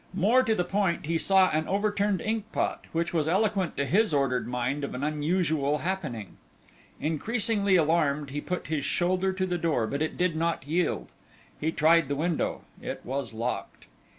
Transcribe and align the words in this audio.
More 0.15 0.41
to 0.41 0.55
the 0.55 0.63
point, 0.63 1.05
he 1.05 1.19
saw 1.19 1.51
an 1.51 1.67
overturned 1.67 2.21
inkpot, 2.23 2.85
which 2.91 3.13
was 3.13 3.27
eloquent 3.27 3.77
to 3.77 3.85
his 3.85 4.15
ordered 4.15 4.47
mind 4.47 4.83
of 4.83 4.95
an 4.95 5.03
unusual 5.03 5.77
happening. 5.77 6.37
Increasingly 6.99 7.75
alarmed, 7.75 8.31
he 8.31 8.41
put 8.41 8.65
his 8.65 8.83
shoulder 8.83 9.31
to 9.33 9.45
the 9.45 9.59
door, 9.59 9.85
but 9.85 10.01
it 10.01 10.17
did 10.17 10.35
not 10.35 10.65
yield. 10.65 11.11
He 11.59 11.71
tried 11.71 12.07
the 12.07 12.15
window; 12.15 12.61
it 12.81 13.01
was 13.03 13.31
locked. 13.31 13.85